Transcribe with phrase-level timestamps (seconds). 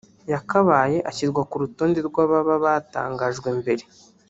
[0.33, 3.83] yakabaye ashyirwa ku rutonde rw’ababa batangajwe mbere